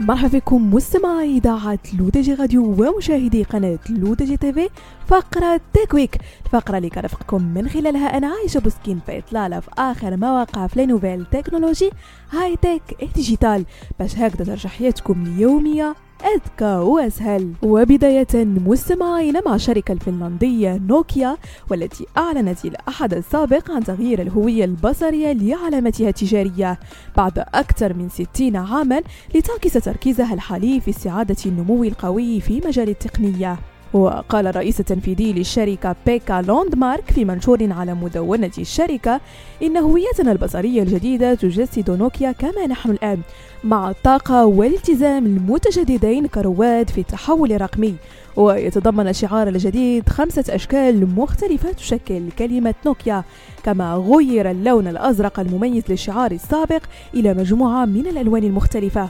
مرحبا 0.00 0.38
بكم 0.38 0.74
مستمعي 0.74 1.36
إذاعة 1.36 1.78
لودجي 1.98 2.34
راديو 2.34 2.64
ومشاهدي 2.64 3.42
قناة 3.42 3.78
لودجي 3.90 4.36
TV 4.36 4.68
فقرة 5.06 5.60
Tech 5.72 5.95
Week 5.95 6.18
الفقرة 6.46 6.76
اللي 6.76 6.90
كرفقكم 6.90 7.42
من 7.42 7.68
خلالها 7.68 8.16
أنا 8.16 8.26
عايشة 8.26 8.60
بوسكين 8.60 9.00
في 9.06 9.18
إطلالة 9.18 9.60
في 9.60 9.70
آخر 9.78 10.16
مواقع 10.16 10.66
في 10.66 10.86
nouvelles 10.86 11.26
technologies 11.26 11.90
high-tech 12.30 13.10
digital. 13.14 13.64
باش 13.98 14.16
هكذا 14.18 14.44
ترجع 14.44 14.68
حياتكم 14.68 15.24
اليومية 15.26 15.94
أذكى 16.24 16.74
وأسهل. 16.76 17.52
وبداية 17.62 18.44
مستمعين 18.44 19.34
مع 19.46 19.54
الشركة 19.54 19.92
الفنلندية 19.92 20.80
نوكيا 20.88 21.36
والتي 21.70 22.06
أعلنت 22.16 22.64
الأحد 22.64 23.14
السابق 23.14 23.70
عن 23.70 23.84
تغيير 23.84 24.22
الهوية 24.22 24.64
البصرية 24.64 25.32
لعلامتها 25.32 26.08
التجارية. 26.08 26.78
بعد 27.16 27.38
أكثر 27.38 27.94
من 27.94 28.08
60 28.08 28.56
عاما 28.56 29.02
لتعكس 29.34 29.72
تركيزها 29.72 30.34
الحالي 30.34 30.80
في 30.80 30.90
استعادة 30.90 31.36
النمو 31.46 31.84
القوي 31.84 32.40
في 32.40 32.60
مجال 32.66 32.88
التقنية. 32.88 33.58
وقال 33.96 34.46
الرئيس 34.46 34.80
التنفيذي 34.80 35.32
للشركة 35.32 35.96
بيكا 36.06 36.42
لوندمارك 36.46 37.10
في 37.10 37.24
منشور 37.24 37.72
على 37.72 37.94
مدونة 37.94 38.50
الشركة 38.58 39.20
إن 39.62 39.76
هويتنا 39.76 40.32
البصرية 40.32 40.82
الجديدة 40.82 41.34
تجسد 41.34 41.90
نوكيا 41.90 42.32
كما 42.32 42.66
نحن 42.66 42.90
الآن 42.90 43.18
مع 43.64 43.90
الطاقة 43.90 44.46
والالتزام 44.46 45.26
المتجددين 45.26 46.26
كرواد 46.26 46.90
في 46.90 47.00
التحول 47.00 47.52
الرقمي. 47.52 47.94
ويتضمن 48.36 49.08
الشعار 49.08 49.48
الجديد 49.48 50.08
خمسة 50.08 50.44
أشكال 50.50 51.14
مختلفة 51.16 51.72
تشكل 51.72 52.22
كلمة 52.38 52.74
نوكيا 52.86 53.24
كما 53.64 53.94
غير 53.94 54.50
اللون 54.50 54.88
الأزرق 54.88 55.40
المميز 55.40 55.82
للشعار 55.88 56.30
السابق 56.32 56.82
إلى 57.14 57.34
مجموعة 57.34 57.84
من 57.84 58.06
الألوان 58.06 58.44
المختلفة. 58.44 59.08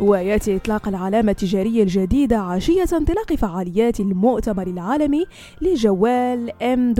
ويأتي 0.00 0.56
إطلاق 0.56 0.88
العلامة 0.88 1.30
التجارية 1.30 1.82
الجديدة 1.82 2.38
عشية 2.38 2.84
انطلاق 2.92 3.34
فعاليات 3.34 4.00
المؤتمر 4.00 4.66
العالمي 4.66 5.24
لجوال 5.60 6.62
ام 6.62 6.94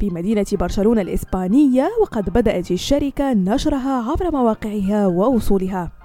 في 0.00 0.10
مدينة 0.10 0.46
برشلونة 0.52 1.00
الإسبانية 1.00 1.90
وقد 2.02 2.30
بدأت 2.30 2.70
الشركة 2.70 3.32
نشرها 3.32 4.10
عبر 4.10 4.30
مواقعها 4.30 5.06
واصولها 5.06 6.03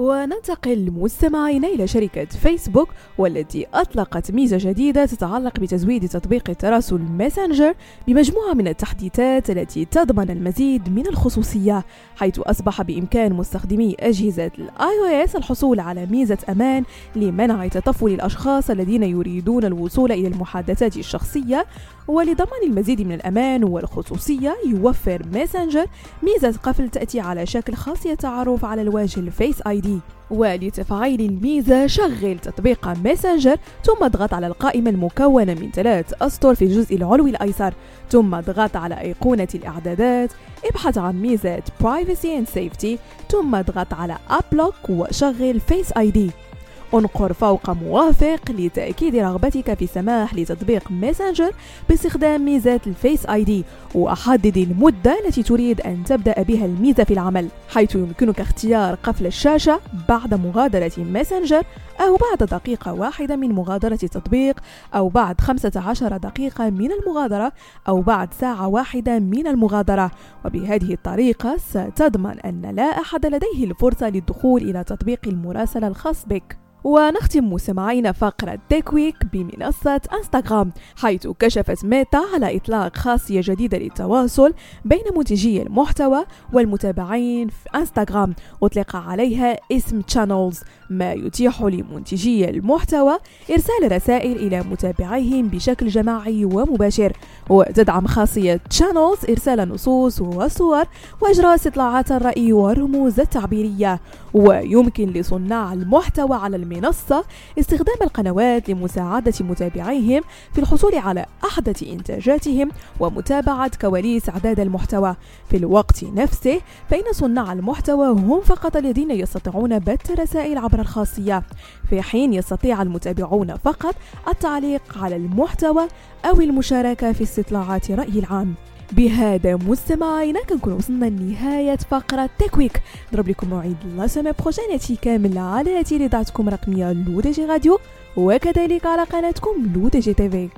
وننتقل 0.00 0.90
مستمعينا 0.90 1.68
إلى 1.68 1.86
شركة 1.86 2.24
فيسبوك 2.24 2.88
والتي 3.18 3.66
أطلقت 3.74 4.30
ميزة 4.30 4.56
جديدة 4.60 5.06
تتعلق 5.06 5.60
بتزويد 5.60 6.08
تطبيق 6.08 6.50
التراسل 6.50 6.98
ماسنجر 6.98 7.74
بمجموعة 8.08 8.54
من 8.54 8.68
التحديثات 8.68 9.50
التي 9.50 9.84
تضمن 9.84 10.30
المزيد 10.30 10.88
من 10.88 11.06
الخصوصية 11.06 11.84
حيث 12.16 12.38
أصبح 12.38 12.82
بإمكان 12.82 13.32
مستخدمي 13.32 13.96
أجهزة 14.00 14.50
ال 14.58 14.70
iOS 14.80 15.36
الحصول 15.36 15.80
على 15.80 16.06
ميزة 16.06 16.38
أمان 16.48 16.84
لمنع 17.16 17.68
تطفل 17.68 18.06
الأشخاص 18.06 18.70
الذين 18.70 19.02
يريدون 19.02 19.64
الوصول 19.64 20.12
إلى 20.12 20.28
المحادثات 20.28 20.96
الشخصية 20.96 21.66
ولضمان 22.08 22.62
المزيد 22.66 23.00
من 23.00 23.12
الأمان 23.12 23.64
والخصوصية 23.64 24.56
يوفر 24.66 25.22
ماسنجر 25.32 25.86
ميزة 26.22 26.58
قفل 26.62 26.88
تأتي 26.88 27.20
على 27.20 27.46
شكل 27.46 27.74
خاصية 27.74 28.14
تعرف 28.14 28.64
على 28.64 28.82
الوجه 28.82 29.20
ال 29.20 29.62
Face 29.66 29.80
ID 29.80 29.89
ولتفعيل 30.30 31.20
الميزة 31.20 31.86
شغل 31.86 32.38
تطبيق 32.38 32.88
ماسنجر 32.88 33.56
ثم 33.84 34.04
اضغط 34.04 34.34
على 34.34 34.46
القائمة 34.46 34.90
المكونة 34.90 35.54
من 35.54 35.70
ثلاث 35.70 36.22
أسطر 36.22 36.54
في 36.54 36.64
الجزء 36.64 36.96
العلوي 36.96 37.30
الأيسر. 37.30 37.74
ثم 38.10 38.34
اضغط 38.34 38.76
على 38.76 39.00
أيقونة 39.00 39.48
الإعدادات. 39.54 40.30
ابحث 40.64 40.98
عن 40.98 41.22
ميزة 41.22 41.62
Privacy 41.82 42.28
and 42.40 42.48
Safety. 42.58 42.98
ثم 43.28 43.54
اضغط 43.54 43.94
على 43.94 44.16
App 44.30 44.56
Lock 44.56 44.90
وشغل 44.90 45.60
Face 45.60 45.92
ID 45.98 46.49
انقر 46.94 47.32
فوق 47.32 47.70
موافق 47.70 48.50
لتأكيد 48.50 49.16
رغبتك 49.16 49.74
في 49.74 49.84
السماح 49.84 50.34
لتطبيق 50.34 50.90
ماسنجر 50.90 51.52
باستخدام 51.88 52.44
ميزة 52.44 52.80
ال 52.86 53.26
Face 53.26 53.44
ID 53.44 53.64
وحدد 53.94 54.56
المدة 54.56 55.18
التي 55.26 55.42
تريد 55.42 55.80
أن 55.80 56.04
تبدأ 56.04 56.42
بها 56.42 56.66
الميزة 56.66 57.04
في 57.04 57.14
العمل 57.14 57.48
حيث 57.68 57.94
يمكنك 57.94 58.40
اختيار 58.40 58.94
قفل 58.94 59.26
الشاشة 59.26 59.80
بعد 60.08 60.34
مغادرة 60.34 60.92
ماسنجر 60.98 61.62
أو 62.00 62.16
بعد 62.16 62.48
دقيقة 62.48 62.92
واحدة 62.92 63.36
من 63.36 63.48
مغادرة 63.52 63.98
التطبيق 64.02 64.60
أو 64.94 65.08
بعد 65.08 65.40
15 65.40 66.16
دقيقة 66.16 66.70
من 66.70 66.92
المغادرة 66.92 67.52
أو 67.88 68.00
بعد 68.00 68.34
ساعة 68.34 68.68
واحدة 68.68 69.18
من 69.18 69.46
المغادرة. 69.46 70.10
وبهذه 70.44 70.92
الطريقة 70.92 71.56
ستضمن 71.56 72.40
أن 72.40 72.62
لا 72.76 72.82
أحد 72.82 73.26
لديه 73.26 73.64
الفرصة 73.64 74.08
للدخول 74.08 74.62
إلى 74.62 74.84
تطبيق 74.84 75.20
المراسلة 75.26 75.86
الخاص 75.86 76.26
بك. 76.26 76.69
ونختم 76.84 77.52
مستمعينا 77.52 78.12
فقرة 78.12 78.58
Tech 78.68 78.92
Week 78.92 79.16
بمنصة 79.32 80.00
انستغرام 80.12 80.72
حيث 80.96 81.26
كشفت 81.26 81.84
ميتا 81.84 82.22
على 82.34 82.56
إطلاق 82.56 82.96
خاصية 82.96 83.40
جديدة 83.44 83.78
للتواصل 83.78 84.54
بين 84.84 85.02
منتجي 85.16 85.62
المحتوى 85.62 86.24
والمتابعين 86.52 87.48
في 87.48 87.78
انستغرام 87.78 88.34
أطلق 88.62 88.96
عليها 88.96 89.56
اسم 89.72 90.00
Channels 90.00 90.60
ما 90.90 91.12
يتيح 91.12 91.62
لمنتجي 91.62 92.50
المحتوى 92.50 93.18
إرسال 93.50 93.92
رسائل 93.92 94.36
إلى 94.36 94.60
متابعيهم 94.60 95.48
بشكل 95.48 95.88
جماعي 95.88 96.44
ومباشر. 96.44 97.12
وتدعم 97.50 98.06
خاصية 98.06 98.60
Channels 98.70 99.18
إرسال 99.30 99.68
نصوص 99.68 100.20
وصور 100.20 100.84
وإجراء 101.20 101.54
استطلاعات 101.54 102.12
الرأي 102.12 102.52
والرموز 102.52 103.20
التعبيرية. 103.20 104.00
ويمكن 104.34 105.08
لصناع 105.08 105.72
المحتوى 105.72 106.36
على 106.36 106.56
المنصة 106.56 107.24
استخدام 107.58 107.96
القنوات 108.02 108.70
لمساعدة 108.70 109.32
متابعيهم 109.40 110.22
في 110.52 110.60
الحصول 110.60 110.94
على 110.94 111.26
أحدث 111.44 111.82
إنتاجاتهم 111.82 112.68
ومتابعة 113.00 113.70
كواليس 113.80 114.28
إعداد 114.28 114.60
المحتوى. 114.60 115.16
في 115.50 115.56
الوقت 115.56 116.04
نفسه 116.04 116.60
فإن 116.90 117.12
صناع 117.12 117.52
المحتوى 117.52 118.08
هم 118.08 118.40
فقط 118.40 118.76
الذين 118.76 119.10
يستطيعون 119.10 119.78
بث 119.78 120.10
رسائل 120.10 120.58
عبر 120.58 120.80
الخاصية. 120.80 121.42
في 121.90 122.02
حين 122.02 122.32
يستطيع 122.34 122.82
المتابعون 122.82 123.56
فقط 123.56 123.94
التعليق 124.28 124.82
على 124.96 125.16
المحتوى 125.16 125.88
أو 126.24 126.40
المشاركة 126.40 127.12
في 127.12 127.20
استطلاعات 127.40 127.90
رأي 127.90 128.18
العام. 128.18 128.54
بهذا 128.92 129.56
مستمعينا 129.56 130.40
كنكون 130.44 130.72
وصلنا 130.72 131.06
لنهاية 131.06 131.76
فقرة 131.76 132.30
Tech 132.38 132.60
Week 132.60 132.82
نضرب 133.12 133.28
لكم 133.28 133.50
موعد 133.50 133.76
la 133.96 134.06
semaine 134.06 134.32
prochaine 134.40 134.70
ياتي 134.72 134.96
كامل 134.96 135.38
على 135.38 135.84
تيلي 135.84 136.08
رقمية 136.48 136.92
لو 136.92 137.20
دي 137.20 137.30
جي 137.30 137.44
راديو 137.44 137.78
وكذلك 138.16 138.86
على 138.86 139.02
قناتكم 139.02 139.72
لو 139.74 139.88
دي 139.88 140.00
جي 140.00 140.14
تيفي 140.14 140.48